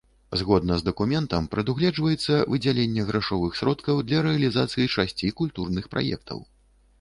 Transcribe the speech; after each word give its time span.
Згодна 0.39 0.75
з 0.77 0.85
дакументам, 0.85 1.49
прадугледжваецца 1.51 2.37
выдзяленне 2.53 3.03
грашовых 3.11 3.51
сродкаў 3.61 4.01
для 4.09 4.25
рэалізацыі 4.29 4.91
шасці 4.97 5.31
культурных 5.43 5.85
праектаў. 5.95 6.43